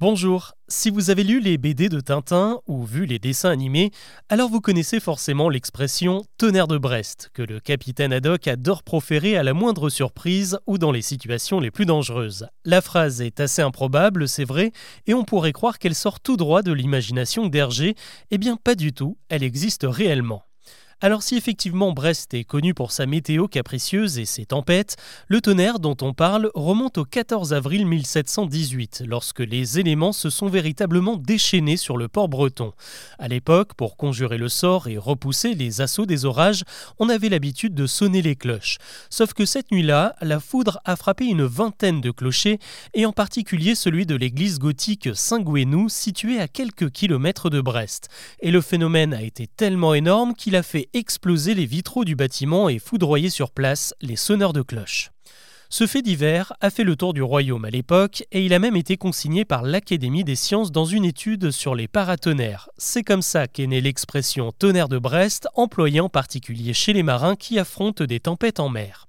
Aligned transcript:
Bonjour, 0.00 0.54
si 0.66 0.90
vous 0.90 1.10
avez 1.10 1.22
lu 1.22 1.38
les 1.38 1.56
BD 1.56 1.88
de 1.88 2.00
Tintin 2.00 2.58
ou 2.66 2.82
vu 2.82 3.06
les 3.06 3.20
dessins 3.20 3.50
animés, 3.50 3.92
alors 4.28 4.50
vous 4.50 4.60
connaissez 4.60 4.98
forcément 4.98 5.48
l'expression 5.48 6.24
tonnerre 6.36 6.66
de 6.66 6.78
Brest, 6.78 7.30
que 7.32 7.42
le 7.42 7.60
capitaine 7.60 8.12
Haddock 8.12 8.48
adore 8.48 8.82
proférer 8.82 9.36
à 9.36 9.44
la 9.44 9.54
moindre 9.54 9.90
surprise 9.90 10.58
ou 10.66 10.78
dans 10.78 10.90
les 10.90 11.00
situations 11.00 11.60
les 11.60 11.70
plus 11.70 11.86
dangereuses. 11.86 12.48
La 12.64 12.80
phrase 12.80 13.20
est 13.20 13.38
assez 13.38 13.62
improbable, 13.62 14.26
c'est 14.26 14.44
vrai, 14.44 14.72
et 15.06 15.14
on 15.14 15.22
pourrait 15.22 15.52
croire 15.52 15.78
qu'elle 15.78 15.94
sort 15.94 16.18
tout 16.18 16.36
droit 16.36 16.62
de 16.62 16.72
l'imagination 16.72 17.46
d'Hergé, 17.46 17.94
eh 18.32 18.38
bien 18.38 18.56
pas 18.56 18.74
du 18.74 18.92
tout, 18.92 19.16
elle 19.28 19.44
existe 19.44 19.86
réellement. 19.88 20.42
Alors 21.04 21.22
si 21.22 21.36
effectivement 21.36 21.92
Brest 21.92 22.32
est 22.32 22.44
connu 22.44 22.72
pour 22.72 22.90
sa 22.90 23.04
météo 23.04 23.46
capricieuse 23.46 24.18
et 24.18 24.24
ses 24.24 24.46
tempêtes, 24.46 24.96
le 25.28 25.42
tonnerre 25.42 25.78
dont 25.78 25.98
on 26.00 26.14
parle 26.14 26.50
remonte 26.54 26.96
au 26.96 27.04
14 27.04 27.52
avril 27.52 27.86
1718, 27.86 29.02
lorsque 29.06 29.40
les 29.40 29.78
éléments 29.78 30.14
se 30.14 30.30
sont 30.30 30.48
véritablement 30.48 31.18
déchaînés 31.18 31.76
sur 31.76 31.98
le 31.98 32.08
port 32.08 32.30
breton. 32.30 32.72
À 33.18 33.28
l'époque, 33.28 33.74
pour 33.74 33.98
conjurer 33.98 34.38
le 34.38 34.48
sort 34.48 34.88
et 34.88 34.96
repousser 34.96 35.52
les 35.52 35.82
assauts 35.82 36.06
des 36.06 36.24
orages, 36.24 36.64
on 36.98 37.10
avait 37.10 37.28
l'habitude 37.28 37.74
de 37.74 37.86
sonner 37.86 38.22
les 38.22 38.34
cloches. 38.34 38.78
Sauf 39.10 39.34
que 39.34 39.44
cette 39.44 39.72
nuit-là, 39.72 40.16
la 40.22 40.40
foudre 40.40 40.80
a 40.86 40.96
frappé 40.96 41.26
une 41.26 41.44
vingtaine 41.44 42.00
de 42.00 42.12
clochers, 42.12 42.58
et 42.94 43.04
en 43.04 43.12
particulier 43.12 43.74
celui 43.74 44.06
de 44.06 44.16
l'église 44.16 44.58
gothique 44.58 45.10
Saint-Gouenou, 45.12 45.90
située 45.90 46.40
à 46.40 46.48
quelques 46.48 46.90
kilomètres 46.90 47.50
de 47.50 47.60
Brest. 47.60 48.08
Et 48.40 48.50
le 48.50 48.62
phénomène 48.62 49.12
a 49.12 49.20
été 49.20 49.46
tellement 49.46 49.92
énorme 49.92 50.32
qu'il 50.32 50.56
a 50.56 50.62
fait 50.62 50.88
exploser 50.94 51.54
les 51.54 51.66
vitraux 51.66 52.04
du 52.04 52.16
bâtiment 52.16 52.68
et 52.68 52.78
foudroyer 52.78 53.28
sur 53.28 53.50
place 53.50 53.94
les 54.00 54.16
sonneurs 54.16 54.52
de 54.52 54.62
cloches. 54.62 55.10
Ce 55.70 55.88
fait 55.88 56.02
divers 56.02 56.52
a 56.60 56.70
fait 56.70 56.84
le 56.84 56.94
tour 56.94 57.14
du 57.14 57.22
royaume 57.22 57.64
à 57.64 57.70
l'époque 57.70 58.24
et 58.30 58.44
il 58.44 58.54
a 58.54 58.60
même 58.60 58.76
été 58.76 58.96
consigné 58.96 59.44
par 59.44 59.62
l'Académie 59.62 60.22
des 60.22 60.36
sciences 60.36 60.70
dans 60.70 60.84
une 60.84 61.04
étude 61.04 61.50
sur 61.50 61.74
les 61.74 61.88
paratonnerres. 61.88 62.68
C'est 62.78 63.02
comme 63.02 63.22
ça 63.22 63.48
qu'est 63.48 63.66
née 63.66 63.80
l'expression 63.80 64.52
tonnerre 64.52 64.88
de 64.88 64.98
Brest, 64.98 65.48
employée 65.54 66.00
en 66.00 66.08
particulier 66.08 66.74
chez 66.74 66.92
les 66.92 67.02
marins 67.02 67.34
qui 67.34 67.58
affrontent 67.58 68.04
des 68.04 68.20
tempêtes 68.20 68.60
en 68.60 68.68
mer. 68.68 69.08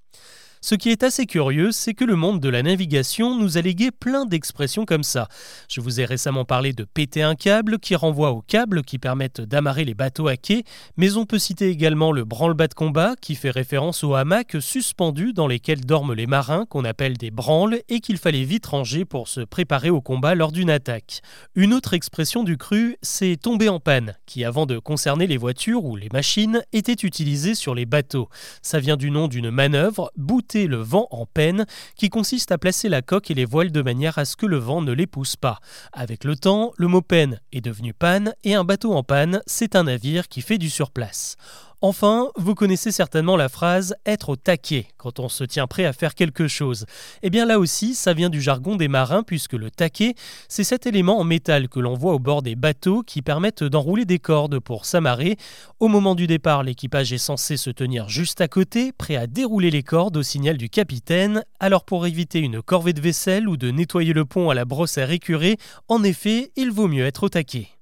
Ce 0.66 0.74
qui 0.74 0.90
est 0.90 1.04
assez 1.04 1.28
curieux, 1.28 1.72
c'est 1.72 1.94
que 1.94 2.06
le 2.06 2.16
monde 2.16 2.40
de 2.40 2.50
la 2.50 2.64
navigation 2.64 3.38
nous 3.38 3.60
a 3.60 3.62
légué 3.62 3.92
plein 3.92 4.26
d'expressions 4.26 4.84
comme 4.84 5.04
ça. 5.04 5.28
Je 5.70 5.80
vous 5.80 6.02
ai 6.02 6.06
récemment 6.06 6.44
parlé 6.44 6.74
de 6.74 6.86
péter 6.86 7.22
un 7.22 7.36
câble 7.36 7.78
qui 7.78 7.96
renvoie 7.96 8.32
aux 8.32 8.42
câbles 8.42 8.82
qui 8.82 8.98
permettent 8.98 9.42
d'amarrer 9.42 9.86
les 9.86 9.94
bateaux 9.94 10.28
à 10.28 10.38
quai, 10.38 10.64
mais 10.98 11.18
on 11.18 11.28
peut 11.28 11.38
citer 11.38 11.70
également 11.70 12.12
le 12.12 12.24
branle-bas 12.24 12.68
de 12.68 12.74
combat 12.74 13.14
qui 13.22 13.36
fait 13.36 13.52
référence 13.52 14.04
aux 14.04 14.16
hamacs 14.16 14.58
suspendus 14.60 15.34
dans 15.34 15.46
lesquels 15.46 15.86
dorment 15.86 16.16
les 16.16 16.26
marins 16.26 16.66
qu'on 16.66 16.84
appelle 16.84 17.16
des 17.16 17.30
branles 17.30 17.82
et 17.88 18.00
qu'il 18.00 18.18
fallait 18.18 18.44
vite 18.44 18.66
ranger 18.66 19.06
pour 19.06 19.28
se 19.28 19.42
préparer 19.42 19.92
au 19.92 20.02
combat 20.02 20.34
lors 20.34 20.52
d'une 20.52 20.72
attaque. 20.72 21.22
Une 21.54 21.76
autre 21.76 21.94
expression 21.94 22.44
du 22.44 22.58
cru, 22.58 22.98
c'est 23.04 23.40
tomber 23.40 23.70
en 23.70 23.80
panne, 23.80 24.16
qui 24.26 24.44
avant 24.44 24.66
de 24.66 24.80
concerner 24.80 25.28
les 25.28 25.38
voitures 25.38 25.86
ou 25.86 25.96
les 25.96 26.10
machines 26.12 26.64
était 26.74 27.06
utilisé 27.06 27.54
sur 27.54 27.76
les 27.76 27.86
bateaux. 27.86 28.30
Ça 28.64 28.80
vient 28.80 28.98
du 28.98 29.12
nom 29.12 29.28
d'une 29.28 29.52
manœuvre, 29.52 30.12
bouter 30.18 30.55
le 30.64 30.78
vent 30.78 31.08
en 31.12 31.26
peine, 31.26 31.66
qui 31.96 32.10
consiste 32.10 32.52
à 32.52 32.58
placer 32.58 32.90
la 32.90 33.02
coque 33.02 33.30
et 33.30 33.34
les 33.34 33.46
voiles 33.46 33.72
de 33.72 33.82
manière 33.82 34.18
à 34.18 34.26
ce 34.26 34.36
que 34.36 34.46
le 34.46 34.58
vent 34.58 34.82
ne 34.82 34.94
les 34.94 35.08
pousse 35.08 35.36
pas. 35.36 35.60
Avec 35.94 36.24
le 36.24 36.36
temps, 36.36 36.72
le 36.78 36.88
mot 36.88 37.02
peine 37.02 37.40
est 37.52 37.62
devenu 37.62 37.94
panne, 37.94 38.34
et 38.44 38.56
un 38.56 38.64
bateau 38.64 38.94
en 38.94 39.04
panne, 39.04 39.42
c'est 39.46 39.76
un 39.76 39.84
navire 39.84 40.28
qui 40.28 40.42
fait 40.42 40.58
du 40.58 40.70
surplace. 40.70 41.36
Enfin, 41.88 42.30
vous 42.36 42.56
connaissez 42.56 42.92
certainement 42.92 43.38
la 43.38 43.48
phrase 43.48 43.94
être 44.08 44.30
au 44.30 44.36
taquet 44.36 44.88
quand 44.98 45.20
on 45.20 45.30
se 45.30 45.44
tient 45.44 45.68
prêt 45.68 45.86
à 45.86 45.94
faire 45.94 46.16
quelque 46.16 46.48
chose. 46.48 46.88
Eh 47.22 47.30
bien 47.30 47.46
là 47.46 47.60
aussi, 47.60 47.94
ça 47.94 48.14
vient 48.14 48.32
du 48.32 48.42
jargon 48.42 48.76
des 48.76 48.88
marins 48.88 49.22
puisque 49.22 49.54
le 49.54 49.70
taquet, 49.70 50.16
c'est 50.48 50.64
cet 50.64 50.88
élément 50.88 51.20
en 51.20 51.24
métal 51.24 51.70
que 51.70 51.80
l'on 51.80 51.94
voit 51.94 52.16
au 52.16 52.18
bord 52.18 52.42
des 52.42 52.56
bateaux 52.56 53.04
qui 53.04 53.22
permettent 53.22 53.64
d'enrouler 53.64 54.06
des 54.06 54.18
cordes 54.18 54.58
pour 54.58 54.84
s'amarrer. 54.84 55.38
Au 55.80 55.88
moment 55.88 56.16
du 56.16 56.26
départ, 56.26 56.64
l'équipage 56.64 57.14
est 57.14 57.20
censé 57.20 57.56
se 57.56 57.70
tenir 57.70 58.10
juste 58.10 58.42
à 58.42 58.48
côté, 58.48 58.92
prêt 58.92 59.16
à 59.16 59.28
dérouler 59.28 59.70
les 59.70 59.84
cordes 59.84 60.18
au 60.18 60.24
signal 60.24 60.58
du 60.58 60.70
capitaine. 60.70 61.44
Alors 61.60 61.86
pour 61.86 62.08
éviter 62.08 62.40
une 62.40 62.64
corvée 62.64 62.94
de 62.94 63.02
vaisselle 63.02 63.48
ou 63.48 63.58
de 63.58 63.70
nettoyer 63.70 64.14
le 64.14 64.26
pont 64.26 64.50
à 64.50 64.56
la 64.56 64.66
brosse 64.66 64.98
à 64.98 65.06
récurer, 65.06 65.58
en 65.88 66.02
effet, 66.02 66.52
il 66.56 66.72
vaut 66.72 66.88
mieux 66.88 67.06
être 67.06 67.22
au 67.22 67.30
taquet. 67.30 67.75